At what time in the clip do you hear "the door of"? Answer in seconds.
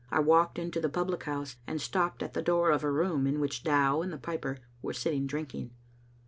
2.33-2.83